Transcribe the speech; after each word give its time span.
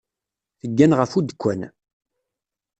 Teggan 0.61 0.95
ɣef 0.99 1.11
udekkan. 1.19 1.61